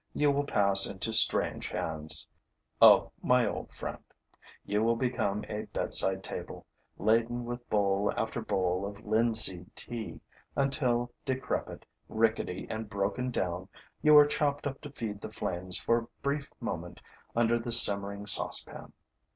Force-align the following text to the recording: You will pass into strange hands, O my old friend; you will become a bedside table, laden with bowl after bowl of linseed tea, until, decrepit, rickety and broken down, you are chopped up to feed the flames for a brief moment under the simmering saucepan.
You 0.15 0.31
will 0.31 0.45
pass 0.45 0.87
into 0.87 1.13
strange 1.13 1.67
hands, 1.69 2.25
O 2.81 3.11
my 3.21 3.45
old 3.47 3.71
friend; 3.71 4.03
you 4.65 4.81
will 4.81 4.95
become 4.95 5.45
a 5.47 5.65
bedside 5.65 6.23
table, 6.23 6.65
laden 6.97 7.45
with 7.45 7.69
bowl 7.69 8.11
after 8.17 8.41
bowl 8.41 8.83
of 8.83 9.05
linseed 9.05 9.75
tea, 9.75 10.19
until, 10.55 11.11
decrepit, 11.23 11.85
rickety 12.09 12.65
and 12.67 12.89
broken 12.89 13.29
down, 13.29 13.69
you 14.01 14.17
are 14.17 14.25
chopped 14.25 14.65
up 14.65 14.81
to 14.81 14.89
feed 14.89 15.21
the 15.21 15.29
flames 15.29 15.77
for 15.77 15.97
a 15.99 16.07
brief 16.23 16.49
moment 16.59 16.99
under 17.35 17.59
the 17.59 17.71
simmering 17.71 18.25
saucepan. 18.25 18.93